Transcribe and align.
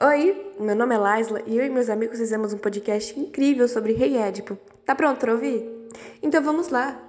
Oi, 0.00 0.52
meu 0.58 0.74
nome 0.74 0.92
é 0.92 0.98
Laisla 0.98 1.40
e 1.46 1.56
eu 1.56 1.64
e 1.64 1.70
meus 1.70 1.88
amigos 1.88 2.18
fizemos 2.18 2.52
um 2.52 2.58
podcast 2.58 3.16
incrível 3.16 3.68
sobre 3.68 3.92
Rei 3.92 4.16
Édipo. 4.16 4.56
Tá 4.84 4.92
pronto 4.92 5.20
para 5.20 5.32
ouvir? 5.32 5.64
Então 6.20 6.42
vamos 6.42 6.68
lá. 6.68 7.00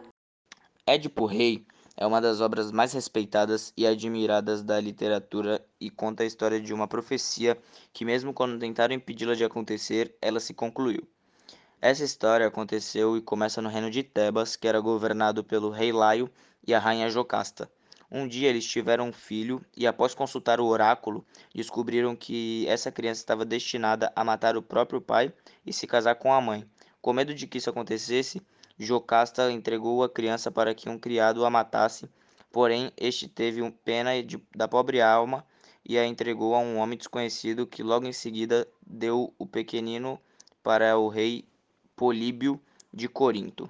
Édipo 0.85 1.25
Rei 1.25 1.65
é 1.97 2.05
uma 2.05 2.21
das 2.21 2.41
obras 2.41 2.71
mais 2.71 2.93
respeitadas 2.93 3.73
e 3.75 3.87
admiradas 3.87 4.61
da 4.61 4.79
literatura 4.79 5.65
e 5.81 5.89
conta 5.89 6.21
a 6.21 6.27
história 6.27 6.61
de 6.61 6.75
uma 6.75 6.87
profecia 6.87 7.57
que, 7.91 8.05
mesmo 8.05 8.35
quando 8.35 8.59
tentaram 8.59 8.93
impedi-la 8.93 9.33
de 9.33 9.43
acontecer, 9.43 10.15
ela 10.21 10.39
se 10.39 10.53
concluiu. 10.53 11.07
Essa 11.81 12.03
história 12.03 12.45
aconteceu 12.45 13.17
e 13.17 13.21
começa 13.21 13.63
no 13.63 13.69
reino 13.69 13.89
de 13.89 14.03
Tebas, 14.03 14.55
que 14.55 14.67
era 14.67 14.79
governado 14.79 15.43
pelo 15.43 15.71
rei 15.71 15.91
Laio 15.91 16.29
e 16.65 16.71
a 16.71 16.77
rainha 16.77 17.09
Jocasta. 17.09 17.67
Um 18.11 18.27
dia 18.27 18.49
eles 18.49 18.65
tiveram 18.65 19.09
um 19.09 19.13
filho 19.13 19.63
e, 19.75 19.87
após 19.87 20.13
consultar 20.13 20.59
o 20.59 20.65
oráculo, 20.65 21.25
descobriram 21.53 22.15
que 22.15 22.65
essa 22.67 22.91
criança 22.91 23.21
estava 23.21 23.43
destinada 23.43 24.11
a 24.15 24.23
matar 24.23 24.55
o 24.55 24.61
próprio 24.61 25.01
pai 25.01 25.33
e 25.65 25.73
se 25.73 25.87
casar 25.87 26.15
com 26.15 26.31
a 26.31 26.39
mãe. 26.39 26.65
Com 27.01 27.13
medo 27.13 27.33
de 27.33 27.47
que 27.47 27.57
isso 27.57 27.69
acontecesse, 27.69 28.41
Jocasta 28.77 29.51
entregou 29.51 30.03
a 30.03 30.09
criança 30.09 30.51
para 30.51 30.75
que 30.75 30.89
um 30.89 30.99
criado 30.99 31.45
a 31.45 31.49
matasse, 31.49 32.09
porém 32.51 32.91
este 32.97 33.27
teve 33.27 33.69
pena 33.83 34.21
de, 34.21 34.41
da 34.55 34.67
pobre 34.67 35.01
alma 35.01 35.45
e 35.83 35.97
a 35.97 36.05
entregou 36.05 36.55
a 36.55 36.59
um 36.59 36.77
homem 36.77 36.97
desconhecido 36.97 37.67
que 37.67 37.83
logo 37.83 38.05
em 38.05 38.13
seguida 38.13 38.67
deu 38.85 39.33
o 39.37 39.45
pequenino 39.45 40.19
para 40.63 40.97
o 40.97 41.07
rei 41.07 41.45
Políbio 41.95 42.59
de 42.93 43.07
Corinto. 43.07 43.69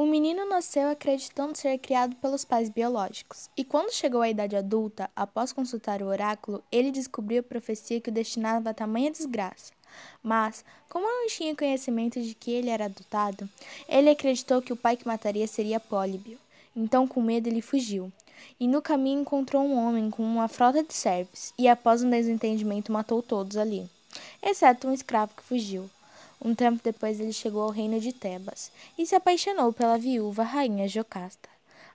O 0.00 0.06
menino 0.06 0.48
nasceu 0.48 0.88
acreditando 0.88 1.58
ser 1.58 1.76
criado 1.76 2.16
pelos 2.16 2.42
pais 2.42 2.70
biológicos, 2.70 3.50
e 3.54 3.62
quando 3.62 3.92
chegou 3.92 4.22
à 4.22 4.30
idade 4.30 4.56
adulta, 4.56 5.10
após 5.14 5.52
consultar 5.52 6.00
o 6.00 6.06
oráculo, 6.06 6.64
ele 6.72 6.90
descobriu 6.90 7.40
a 7.40 7.42
profecia 7.42 8.00
que 8.00 8.08
o 8.08 8.12
destinava 8.12 8.70
a 8.70 8.74
tamanha 8.74 9.10
desgraça. 9.10 9.74
Mas, 10.22 10.64
como 10.88 11.04
não 11.04 11.28
tinha 11.28 11.54
conhecimento 11.54 12.18
de 12.18 12.34
que 12.34 12.50
ele 12.50 12.70
era 12.70 12.86
adotado, 12.86 13.46
ele 13.86 14.08
acreditou 14.08 14.62
que 14.62 14.72
o 14.72 14.76
pai 14.76 14.96
que 14.96 15.06
mataria 15.06 15.46
seria 15.46 15.78
Políbio. 15.78 16.38
Então, 16.74 17.06
com 17.06 17.20
medo, 17.20 17.50
ele 17.50 17.60
fugiu. 17.60 18.10
E 18.58 18.66
no 18.66 18.80
caminho 18.80 19.20
encontrou 19.20 19.62
um 19.62 19.76
homem 19.76 20.08
com 20.08 20.22
uma 20.22 20.48
frota 20.48 20.82
de 20.82 20.94
servos, 20.94 21.52
e 21.58 21.68
após 21.68 22.02
um 22.02 22.08
desentendimento 22.08 22.90
matou 22.90 23.22
todos 23.22 23.58
ali, 23.58 23.86
exceto 24.42 24.88
um 24.88 24.94
escravo 24.94 25.34
que 25.36 25.42
fugiu. 25.42 25.90
Um 26.42 26.54
tempo 26.54 26.82
depois 26.82 27.20
ele 27.20 27.32
chegou 27.32 27.62
ao 27.62 27.70
reino 27.70 28.00
de 28.00 28.12
Tebas 28.14 28.72
e 28.96 29.04
se 29.04 29.14
apaixonou 29.14 29.72
pela 29.72 29.98
viúva 29.98 30.42
rainha 30.42 30.88
Jocasta. 30.88 31.50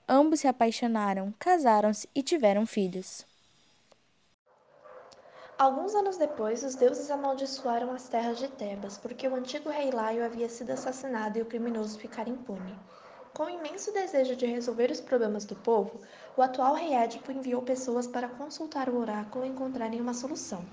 Ambos 0.07 0.41
se 0.41 0.47
apaixonaram, 0.47 1.33
casaram-se 1.39 2.07
e 2.13 2.21
tiveram 2.21 2.67
filhos. 2.67 3.25
Alguns 5.57 5.95
anos 5.95 6.17
depois, 6.17 6.63
os 6.63 6.75
deuses 6.75 7.09
amaldiçoaram 7.09 7.91
as 7.91 8.07
terras 8.07 8.37
de 8.37 8.47
Tebas, 8.49 8.97
porque 8.97 9.27
o 9.27 9.33
antigo 9.33 9.69
rei 9.69 9.89
Laio 9.89 10.23
havia 10.23 10.49
sido 10.49 10.71
assassinado 10.71 11.39
e 11.39 11.41
o 11.41 11.45
criminoso 11.45 11.97
ficara 11.97 12.29
impune. 12.29 12.77
Com 13.33 13.45
o 13.45 13.49
imenso 13.49 13.91
desejo 13.93 14.35
de 14.35 14.45
resolver 14.45 14.91
os 14.91 15.01
problemas 15.01 15.43
do 15.43 15.55
povo, 15.55 16.01
o 16.37 16.41
atual 16.41 16.75
rei 16.75 16.93
Édipo 16.93 17.31
enviou 17.31 17.61
pessoas 17.61 18.05
para 18.05 18.27
consultar 18.27 18.89
o 18.89 18.99
oráculo 18.99 19.43
e 19.43 19.47
encontrarem 19.47 19.99
uma 19.99 20.13
solução. 20.13 20.63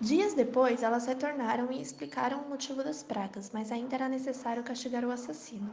Dias 0.00 0.32
depois, 0.32 0.84
elas 0.84 1.06
retornaram 1.06 1.72
e 1.72 1.82
explicaram 1.82 2.42
o 2.42 2.48
motivo 2.48 2.84
das 2.84 3.02
pragas, 3.02 3.50
mas 3.52 3.72
ainda 3.72 3.96
era 3.96 4.08
necessário 4.08 4.62
castigar 4.62 5.04
o 5.04 5.10
assassino. 5.10 5.68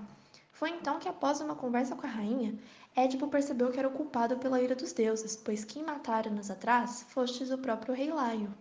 Foi 0.52 0.72
então 0.72 0.98
que, 0.98 1.08
após 1.08 1.42
uma 1.42 1.56
conversa 1.56 1.96
com 1.96 2.08
a 2.08 2.10
rainha, 2.10 2.58
Édipo 2.96 3.28
percebeu 3.28 3.72
que 3.72 3.78
era 3.78 3.88
o 3.88 3.94
culpado 3.94 4.40
pela 4.40 4.60
ira 4.60 4.74
dos 4.74 4.94
deuses, 4.94 5.36
pois 5.36 5.64
quem 5.64 5.84
matara 5.84 6.28
anos 6.28 6.50
atrás 6.50 7.04
fostes 7.04 7.52
o 7.52 7.58
próprio 7.60 7.94
rei 7.94 8.10
Laio. 8.10 8.52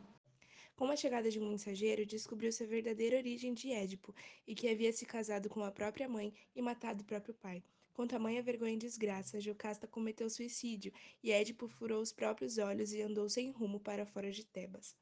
Com 0.77 0.91
a 0.91 0.97
chegada 0.97 1.31
de 1.31 1.41
um 1.41 1.49
mensageiro, 1.49 2.05
descobriu-se 2.05 2.63
a 2.63 2.67
verdadeira 2.67 3.17
origem 3.17 3.55
de 3.55 3.73
Édipo 3.73 4.15
e 4.47 4.55
que 4.55 4.69
havia 4.69 4.93
se 4.93 5.07
casado 5.07 5.49
com 5.49 5.65
a 5.65 5.71
própria 5.71 6.07
mãe 6.07 6.31
e 6.55 6.61
matado 6.61 7.01
o 7.01 7.07
próprio 7.07 7.33
pai. 7.33 7.63
Com 7.95 8.07
tamanha 8.07 8.43
vergonha 8.43 8.75
e 8.75 8.77
desgraça, 8.77 9.41
Jocasta 9.41 9.87
cometeu 9.87 10.29
suicídio 10.29 10.93
e 11.23 11.33
Édipo 11.33 11.69
furou 11.69 12.03
os 12.03 12.13
próprios 12.13 12.59
olhos 12.59 12.93
e 12.93 13.01
andou 13.01 13.31
sem 13.31 13.51
rumo 13.51 13.81
para 13.81 14.05
fora 14.05 14.31
de 14.31 14.45
Tebas. 14.45 14.95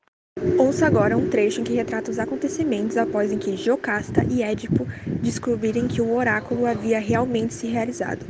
Ouça 0.59 0.87
agora 0.87 1.17
um 1.17 1.29
trecho 1.29 1.61
em 1.61 1.65
que 1.65 1.75
retrata 1.75 2.11
os 2.11 2.19
acontecimentos 2.19 2.97
após 2.97 3.31
em 3.31 3.39
que 3.39 3.57
Jocasta 3.57 4.25
e 4.25 4.43
Édipo 4.43 4.87
descobrirem 5.21 5.87
que 5.87 6.01
o 6.01 6.15
oráculo 6.15 6.67
havia 6.67 6.99
realmente 6.99 7.53
se 7.53 7.67
realizado. 7.67 8.25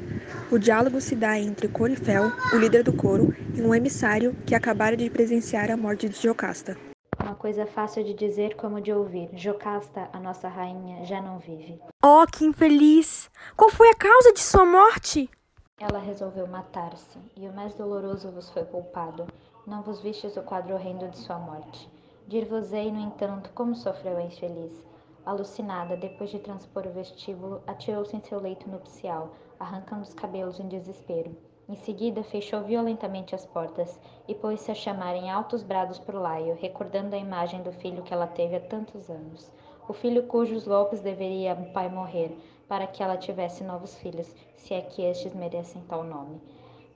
O 0.50 0.58
diálogo 0.58 1.00
se 1.00 1.14
dá 1.14 1.38
entre 1.38 1.68
Corifel, 1.68 2.32
o 2.52 2.56
líder 2.56 2.82
do 2.82 2.92
coro, 2.92 3.34
e 3.54 3.62
um 3.62 3.74
emissário 3.74 4.34
que 4.44 4.54
acabara 4.54 4.96
de 4.96 5.08
presenciar 5.08 5.70
a 5.70 5.76
morte 5.76 6.08
de 6.08 6.20
Jocasta. 6.20 6.76
Uma 7.22 7.34
coisa 7.34 7.64
fácil 7.66 8.02
de 8.02 8.14
dizer 8.14 8.56
como 8.56 8.80
de 8.80 8.92
ouvir. 8.92 9.30
Jocasta, 9.34 10.10
a 10.12 10.18
nossa 10.18 10.48
rainha, 10.48 11.04
já 11.04 11.22
não 11.22 11.38
vive. 11.38 11.78
Oh, 12.04 12.26
que 12.26 12.44
infeliz! 12.44 13.30
Qual 13.56 13.70
foi 13.70 13.88
a 13.90 13.94
causa 13.94 14.32
de 14.32 14.40
sua 14.40 14.64
morte? 14.64 15.30
Ela 15.78 15.98
resolveu 15.98 16.46
matar-se, 16.46 17.18
e 17.36 17.48
o 17.48 17.52
mais 17.52 17.74
doloroso 17.74 18.30
vos 18.30 18.50
foi 18.50 18.64
poupado. 18.64 19.26
Não 19.66 19.82
vos 19.82 20.00
vistes 20.00 20.36
o 20.36 20.42
quadro 20.42 20.74
horrendo 20.74 21.08
de 21.08 21.18
sua 21.18 21.38
morte. 21.38 21.91
Dir-vos-ei, 22.26 22.90
no 22.90 23.00
entanto, 23.00 23.50
como 23.54 23.74
sofreu 23.74 24.16
a 24.16 24.22
infeliz. 24.22 24.84
Alucinada, 25.24 25.96
depois 25.96 26.30
de 26.30 26.38
transpor 26.38 26.86
o 26.86 26.90
vestíbulo, 26.90 27.62
atirou-se 27.66 28.16
em 28.16 28.20
seu 28.20 28.40
leito 28.40 28.68
nupcial, 28.68 29.30
arrancando 29.58 30.02
os 30.02 30.14
cabelos 30.14 30.58
em 30.58 30.68
desespero. 30.68 31.36
Em 31.68 31.76
seguida, 31.76 32.22
fechou 32.22 32.62
violentamente 32.62 33.34
as 33.34 33.46
portas 33.46 34.00
e 34.26 34.34
pôs-se 34.34 34.70
a 34.70 34.74
chamar 34.74 35.14
em 35.14 35.30
altos 35.30 35.62
brados 35.62 35.98
por 35.98 36.14
Laio, 36.14 36.56
recordando 36.60 37.14
a 37.14 37.18
imagem 37.18 37.62
do 37.62 37.72
filho 37.72 38.02
que 38.02 38.12
ela 38.12 38.26
teve 38.26 38.56
há 38.56 38.60
tantos 38.60 39.08
anos. 39.08 39.50
O 39.88 39.92
filho 39.92 40.24
cujos 40.24 40.66
golpes 40.66 41.00
deveria 41.00 41.54
o 41.54 41.72
pai 41.72 41.88
morrer, 41.88 42.36
para 42.68 42.86
que 42.86 43.02
ela 43.02 43.16
tivesse 43.16 43.62
novos 43.62 43.96
filhos, 43.96 44.34
se 44.56 44.74
é 44.74 44.80
que 44.80 45.02
estes 45.02 45.34
merecem 45.34 45.82
tal 45.82 46.02
nome. 46.02 46.40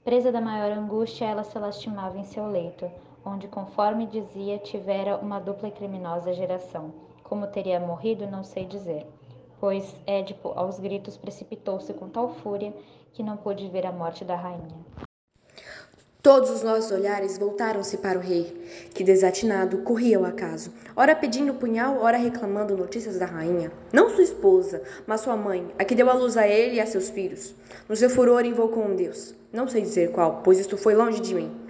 Presa 0.03 0.31
da 0.31 0.41
maior 0.41 0.71
angústia, 0.71 1.25
ela 1.25 1.43
se 1.43 1.57
lastimava 1.59 2.17
em 2.17 2.23
seu 2.23 2.47
leito, 2.47 2.89
onde, 3.27 3.47
conforme 3.47 4.07
dizia, 4.07 4.57
tivera 4.57 5.17
uma 5.17 5.39
dupla 5.39 5.67
e 5.67 5.71
criminosa 5.71 6.33
geração. 6.33 6.93
Como 7.23 7.45
teria 7.47 7.79
morrido, 7.79 8.25
não 8.25 8.43
sei 8.43 8.65
dizer, 8.65 9.05
pois 9.59 9.93
Édipo, 10.05 10.53
aos 10.55 10.79
gritos, 10.79 11.17
precipitou-se 11.17 11.93
com 11.93 12.07
tal 12.07 12.29
fúria 12.35 12.73
que 13.11 13.21
não 13.21 13.35
pôde 13.35 13.67
ver 13.67 13.85
a 13.85 13.91
morte 13.91 14.23
da 14.23 14.35
rainha. 14.35 14.85
Todos 16.21 16.49
os 16.49 16.63
nossos 16.63 16.91
olhares 16.91 17.37
voltaram-se 17.37 17.97
para 17.97 18.17
o 18.17 18.21
rei, 18.21 18.89
que 18.93 19.03
desatinado 19.03 19.77
corria 19.79 20.17
ao 20.17 20.25
acaso, 20.25 20.73
ora 20.95 21.15
pedindo 21.15 21.53
punhal, 21.53 21.99
ora 22.01 22.17
reclamando 22.17 22.75
notícias 22.75 23.17
da 23.17 23.25
rainha, 23.25 23.71
não 23.93 24.09
sua 24.09 24.23
esposa, 24.23 24.81
mas 25.05 25.21
sua 25.21 25.37
mãe, 25.37 25.67
a 25.79 25.85
que 25.85 25.95
deu 25.95 26.09
a 26.09 26.13
luz 26.13 26.35
a 26.35 26.47
ele 26.47 26.75
e 26.75 26.81
a 26.81 26.85
seus 26.85 27.09
filhos. 27.09 27.55
No 27.87 27.95
seu 27.95 28.09
furor 28.09 28.43
invocou 28.45 28.83
um 28.83 28.95
deus, 28.95 29.33
não 29.53 29.67
sei 29.67 29.81
dizer 29.81 30.11
qual, 30.11 30.41
pois 30.43 30.59
isto 30.59 30.75
foi 30.75 30.95
longe 30.95 31.21
de 31.21 31.33
mim. 31.33 31.66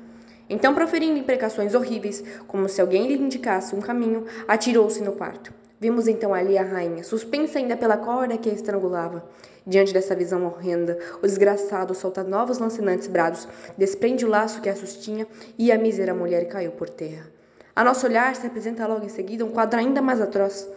Então, 0.49 0.73
proferindo 0.73 1.19
imprecações 1.19 1.75
horríveis, 1.75 2.23
como 2.47 2.69
se 2.69 2.79
alguém 2.79 3.07
lhe 3.07 3.15
indicasse 3.15 3.75
um 3.75 3.81
caminho, 3.81 4.25
atirou-se 4.47 5.01
no 5.01 5.11
quarto. 5.11 5.53
Vimos 5.79 6.07
então 6.07 6.33
ali 6.33 6.57
a 6.57 6.63
rainha, 6.63 7.03
suspensa 7.03 7.59
ainda 7.59 7.77
pela 7.77 7.97
corda 7.97 8.37
que 8.37 8.49
a 8.49 8.53
estrangulava. 8.53 9.23
Diante 9.65 9.93
dessa 9.93 10.15
visão 10.15 10.45
horrenda, 10.45 10.97
o 11.21 11.27
desgraçado 11.27 11.93
solta 11.93 12.23
novos 12.23 12.57
lancinantes 12.57 13.07
brados, 13.07 13.47
desprende 13.77 14.25
o 14.25 14.29
laço 14.29 14.61
que 14.61 14.69
a 14.69 14.75
sustinha 14.75 15.27
e 15.57 15.71
a 15.71 15.77
mísera 15.77 16.13
mulher 16.13 16.47
caiu 16.47 16.71
por 16.71 16.89
terra. 16.89 17.27
A 17.75 17.83
nosso 17.83 18.07
olhar 18.07 18.35
se 18.35 18.47
apresenta 18.47 18.87
logo 18.87 19.05
em 19.05 19.09
seguida 19.09 19.45
um 19.45 19.51
quadro 19.51 19.79
ainda 19.79 20.01
mais 20.01 20.19
atroz. 20.19 20.67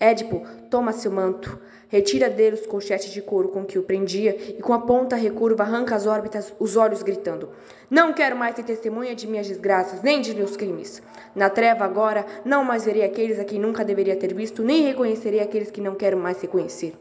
Édipo 0.00 0.46
toma 0.70 0.92
seu 0.92 1.10
manto, 1.10 1.58
retira 1.88 2.30
dele 2.30 2.54
os 2.54 2.66
colchetes 2.66 3.10
de 3.10 3.20
couro 3.20 3.48
com 3.48 3.64
que 3.64 3.78
o 3.78 3.82
prendia 3.82 4.36
e 4.56 4.62
com 4.62 4.72
a 4.72 4.80
ponta 4.80 5.16
recurva 5.16 5.64
arranca 5.64 5.96
as 5.96 6.06
órbitas, 6.06 6.54
os 6.60 6.76
olhos, 6.76 7.02
gritando: 7.02 7.48
Não 7.90 8.12
quero 8.12 8.36
mais 8.36 8.54
ter 8.54 8.62
testemunha 8.62 9.14
de 9.14 9.26
minhas 9.26 9.48
desgraças, 9.48 10.00
nem 10.00 10.20
de 10.20 10.34
meus 10.34 10.56
crimes. 10.56 11.02
Na 11.34 11.50
treva 11.50 11.84
agora, 11.84 12.24
não 12.44 12.62
mais 12.62 12.84
verei 12.84 13.02
aqueles 13.02 13.40
a 13.40 13.44
quem 13.44 13.58
nunca 13.58 13.84
deveria 13.84 14.14
ter 14.14 14.32
visto, 14.32 14.62
nem 14.62 14.84
reconhecerei 14.84 15.40
aqueles 15.40 15.70
que 15.70 15.80
não 15.80 15.96
quero 15.96 16.16
mais 16.16 16.40
reconhecer 16.40 16.94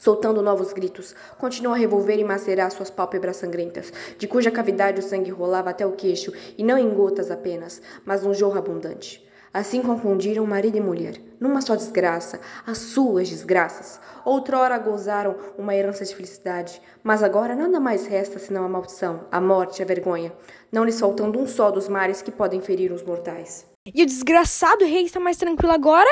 soltando 0.00 0.40
novos 0.40 0.72
gritos, 0.72 1.14
continuou 1.36 1.74
a 1.74 1.76
revolver 1.76 2.18
e 2.18 2.24
macerar 2.24 2.70
suas 2.70 2.88
pálpebras 2.88 3.36
sangrentas, 3.36 3.92
de 4.16 4.26
cuja 4.26 4.50
cavidade 4.50 4.98
o 4.98 5.02
sangue 5.02 5.30
rolava 5.30 5.68
até 5.68 5.86
o 5.86 5.92
queixo, 5.92 6.32
e 6.56 6.64
não 6.64 6.78
em 6.78 6.88
gotas 6.88 7.30
apenas, 7.30 7.82
mas 8.02 8.22
num 8.22 8.32
jorro 8.32 8.58
abundante. 8.58 9.22
Assim 9.52 9.82
confundiram 9.82 10.46
marido 10.46 10.76
e 10.76 10.80
mulher, 10.80 11.20
numa 11.40 11.60
só 11.60 11.74
desgraça, 11.74 12.40
as 12.64 12.78
suas 12.78 13.28
desgraças. 13.28 14.00
Outrora 14.24 14.78
gozaram 14.78 15.34
uma 15.58 15.74
herança 15.74 16.04
de 16.04 16.14
felicidade, 16.14 16.80
mas 17.02 17.20
agora 17.20 17.56
nada 17.56 17.80
mais 17.80 18.06
resta 18.06 18.38
senão 18.38 18.64
a 18.64 18.68
maldição, 18.68 19.26
a 19.28 19.40
morte, 19.40 19.82
a 19.82 19.84
vergonha, 19.84 20.32
não 20.70 20.84
lhes 20.84 21.00
faltando 21.00 21.36
um 21.36 21.48
só 21.48 21.68
dos 21.72 21.88
mares 21.88 22.22
que 22.22 22.30
podem 22.30 22.60
ferir 22.60 22.92
os 22.92 23.02
mortais. 23.02 23.66
E 23.92 24.04
o 24.04 24.06
desgraçado 24.06 24.84
rei 24.84 25.02
está 25.02 25.18
mais 25.18 25.36
tranquilo 25.36 25.72
agora? 25.72 26.10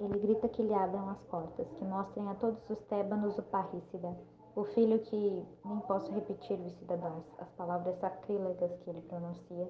Ele 0.00 0.18
grita 0.18 0.48
que 0.48 0.62
lhe 0.62 0.74
abram 0.74 1.10
as 1.10 1.20
portas, 1.30 1.66
que 1.78 1.84
mostrem 1.84 2.26
a 2.26 2.34
todos 2.34 2.58
os 2.68 2.78
tébanos 2.88 3.38
o 3.38 3.42
parrícida. 3.42 4.18
O 4.56 4.64
filho 4.64 4.98
que, 4.98 5.44
nem 5.64 5.78
posso 5.86 6.10
repetir-vos, 6.10 6.72
cidadãos, 6.72 7.22
as 7.38 7.48
palavras 7.50 7.96
sacrílegas 8.00 8.72
que 8.82 8.90
ele 8.90 9.00
pronuncia, 9.02 9.68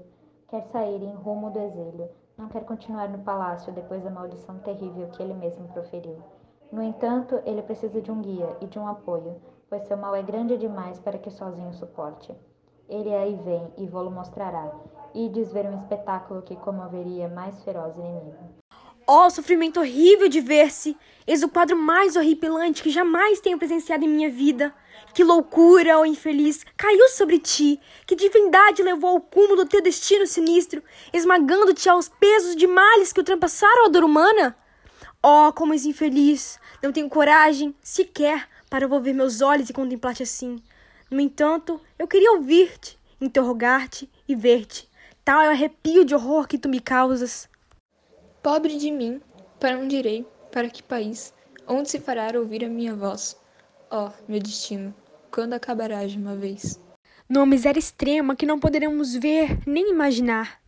quer 0.51 0.65
sair 0.65 1.01
em 1.01 1.15
rumo 1.15 1.49
do 1.49 1.61
exílio, 1.61 2.11
não 2.37 2.49
quer 2.49 2.65
continuar 2.65 3.09
no 3.09 3.21
palácio 3.21 3.73
depois 3.73 4.03
da 4.03 4.11
maldição 4.11 4.59
terrível 4.59 5.09
que 5.11 5.23
ele 5.23 5.33
mesmo 5.33 5.69
proferiu. 5.69 6.19
No 6.73 6.83
entanto, 6.83 7.41
ele 7.47 7.63
precisa 7.63 8.03
de 8.03 8.11
um 8.11 8.21
guia 8.21 8.57
e 8.61 8.67
de 8.67 8.77
um 8.77 8.89
apoio, 8.89 9.37
pois 9.69 9.85
seu 9.85 9.97
mal 9.97 10.15
é 10.15 10.23
grande 10.23 10.59
demais 10.59 10.99
para 10.99 11.19
que 11.19 11.31
sozinho 11.31 11.73
suporte. 11.73 12.35
Ele 12.89 13.15
aí 13.15 13.37
vem 13.37 13.73
e 13.79 13.87
vou-lo 13.87 14.11
mostrará. 14.11 14.73
Ides 15.15 15.53
ver 15.53 15.67
um 15.67 15.77
espetáculo 15.77 16.43
que 16.43 16.57
comoveria 16.57 17.29
mais 17.29 17.63
feroz 17.63 17.97
inimigo. 17.97 18.60
Oh, 19.13 19.29
sofrimento 19.29 19.81
horrível 19.81 20.29
de 20.29 20.41
ver-se! 20.41 20.97
Eis 21.27 21.43
o 21.43 21.49
quadro 21.49 21.77
mais 21.77 22.15
horripilante 22.15 22.81
que 22.81 22.91
jamais 22.91 23.41
tenho 23.41 23.59
presenciado 23.59 24.05
em 24.05 24.09
minha 24.09 24.31
vida. 24.31 24.73
Que 25.13 25.25
loucura, 25.25 25.99
ó 25.99 26.03
oh 26.03 26.07
infeliz, 26.07 26.65
caiu 26.77 27.09
sobre 27.09 27.41
ti! 27.41 27.81
Que 28.07 28.15
divindade 28.15 28.85
levou 28.85 29.11
ao 29.11 29.21
cumo 29.21 29.57
do 29.57 29.67
teu 29.67 29.83
destino 29.83 30.29
sinistro, 30.29 30.81
esmagando-te 31.13 31.89
aos 31.89 32.09
pesos 32.09 32.55
de 32.55 32.69
males 32.69 33.13
que 33.13 33.19
ultrapassaram 33.19 33.87
a 33.87 33.89
dor 33.89 34.05
humana? 34.05 34.57
Oh, 35.21 35.53
como 35.53 35.75
és 35.75 35.85
infeliz! 35.85 36.61
Não 36.81 36.93
tenho 36.93 37.09
coragem, 37.09 37.75
sequer, 37.83 38.49
para 38.71 38.87
volver 38.87 39.13
meus 39.13 39.41
olhos 39.41 39.69
e 39.69 39.73
contemplar-te 39.73 40.23
assim. 40.23 40.63
No 41.11 41.21
entanto, 41.21 41.81
eu 41.99 42.07
queria 42.07 42.31
ouvir-te, 42.31 42.97
interrogar-te 43.21 44.09
e 44.29 44.37
ver-te. 44.37 44.89
Tal 45.25 45.43
é 45.43 45.49
o 45.49 45.51
arrepio 45.51 46.05
de 46.05 46.15
horror 46.15 46.47
que 46.47 46.57
tu 46.57 46.69
me 46.69 46.79
causas. 46.79 47.51
Pobre 48.43 48.79
de 48.79 48.91
mim, 48.91 49.21
para 49.59 49.79
onde 49.79 49.97
irei? 49.97 50.27
Para 50.51 50.71
que 50.71 50.83
país? 50.83 51.35
Onde 51.69 51.91
se 51.91 52.01
fará 52.01 52.39
ouvir 52.39 52.65
a 52.65 52.71
minha 52.71 52.95
voz? 52.95 53.39
Ó, 53.91 54.09
oh, 54.09 54.13
meu 54.27 54.41
destino, 54.41 54.95
quando 55.31 55.53
acabará 55.53 56.07
de 56.07 56.17
uma 56.17 56.35
vez? 56.35 56.81
Numa 57.29 57.45
miséria 57.45 57.79
extrema 57.79 58.35
que 58.35 58.47
não 58.47 58.59
poderemos 58.59 59.15
ver 59.15 59.59
nem 59.67 59.91
imaginar. 59.91 60.59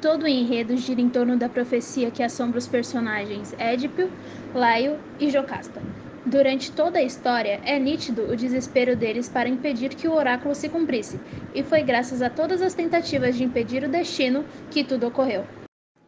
Todo 0.00 0.22
o 0.22 0.28
enredo 0.28 0.74
gira 0.78 1.02
em 1.02 1.10
torno 1.10 1.36
da 1.36 1.46
profecia 1.46 2.10
que 2.10 2.22
assombra 2.22 2.58
os 2.58 2.66
personagens 2.66 3.52
Édipo, 3.58 4.10
Laio 4.54 4.98
e 5.20 5.30
Jocasta. 5.30 5.82
Durante 6.26 6.70
toda 6.72 6.98
a 6.98 7.02
história, 7.02 7.60
é 7.64 7.78
nítido 7.78 8.30
o 8.30 8.36
desespero 8.36 8.94
deles 8.94 9.28
para 9.28 9.48
impedir 9.48 9.94
que 9.94 10.06
o 10.06 10.12
oráculo 10.12 10.54
se 10.54 10.68
cumprisse, 10.68 11.18
e 11.54 11.62
foi 11.62 11.82
graças 11.82 12.20
a 12.20 12.28
todas 12.28 12.60
as 12.60 12.74
tentativas 12.74 13.36
de 13.36 13.42
impedir 13.42 13.82
o 13.84 13.88
destino 13.88 14.44
que 14.70 14.84
tudo 14.84 15.06
ocorreu. 15.06 15.44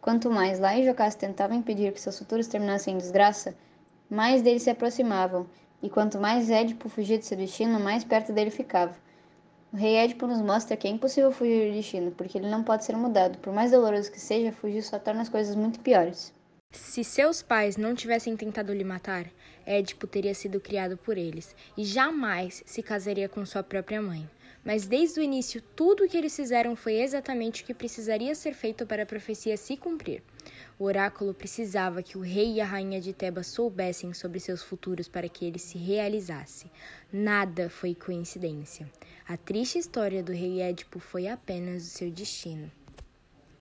Quanto 0.03 0.31
mais 0.31 0.61
Lá 0.61 0.76
e 0.76 0.85
Jocasta 0.85 1.26
tentavam 1.26 1.56
impedir 1.56 1.93
que 1.93 2.00
seus 2.00 2.19
futuros 2.19 2.47
terminassem 2.47 2.94
em 2.94 2.99
desgraça, 2.99 3.55
mais 4.11 4.43
deles 4.43 4.62
se 4.62 4.70
aproximavam, 4.70 5.47
e 5.82 5.88
quanto 5.88 6.19
mais 6.19 6.50
Édipo 6.50 6.91
fugia 6.91 7.17
de 7.17 7.25
seu 7.25 7.37
destino, 7.37 7.81
mais 7.81 8.05
perto 8.05 8.35
dele 8.35 8.50
ficava. 8.50 8.94
O 9.73 9.76
rei 9.76 9.97
Édipo 9.97 10.26
nos 10.26 10.43
mostra 10.43 10.76
que 10.76 10.87
é 10.87 10.91
impossível 10.91 11.32
fugir 11.32 11.70
do 11.70 11.75
destino, 11.75 12.11
porque 12.11 12.37
ele 12.37 12.50
não 12.50 12.62
pode 12.62 12.85
ser 12.85 12.94
mudado. 12.94 13.38
Por 13.38 13.55
mais 13.55 13.70
doloroso 13.70 14.12
que 14.12 14.20
seja, 14.20 14.53
fugir 14.53 14.82
só 14.82 14.99
torna 14.99 15.23
as 15.23 15.31
coisas 15.31 15.56
muito 15.56 15.81
piores. 15.81 16.35
Se 16.72 17.04
seus 17.04 17.42
pais 17.42 17.76
não 17.76 17.94
tivessem 17.94 18.34
tentado 18.34 18.72
lhe 18.72 18.82
matar, 18.82 19.30
Édipo 19.66 20.06
teria 20.06 20.34
sido 20.34 20.58
criado 20.58 20.96
por 20.96 21.19
eles 21.19 21.54
e 21.76 21.84
jamais 21.84 22.62
se 22.64 22.82
casaria 22.82 23.28
com 23.28 23.44
sua 23.44 23.62
própria 23.62 24.00
mãe. 24.00 24.28
Mas 24.64 24.86
desde 24.86 25.20
o 25.20 25.22
início, 25.22 25.60
tudo 25.60 26.04
o 26.04 26.08
que 26.08 26.16
eles 26.16 26.34
fizeram 26.34 26.74
foi 26.74 26.94
exatamente 26.94 27.62
o 27.62 27.66
que 27.66 27.74
precisaria 27.74 28.34
ser 28.34 28.54
feito 28.54 28.86
para 28.86 29.02
a 29.02 29.06
profecia 29.06 29.56
se 29.56 29.76
cumprir. 29.76 30.22
O 30.78 30.84
oráculo 30.84 31.34
precisava 31.34 32.02
que 32.02 32.16
o 32.16 32.22
rei 32.22 32.54
e 32.54 32.60
a 32.60 32.64
rainha 32.64 33.00
de 33.00 33.12
Tebas 33.12 33.48
soubessem 33.48 34.14
sobre 34.14 34.40
seus 34.40 34.62
futuros 34.62 35.08
para 35.08 35.28
que 35.28 35.44
ele 35.44 35.58
se 35.58 35.76
realizasse. 35.76 36.70
Nada 37.12 37.68
foi 37.68 37.94
coincidência. 37.94 38.90
A 39.28 39.36
triste 39.36 39.78
história 39.78 40.22
do 40.22 40.32
rei 40.32 40.62
Édipo 40.62 40.98
foi 40.98 41.26
apenas 41.28 41.82
o 41.82 41.90
seu 41.90 42.10
destino. 42.10 42.70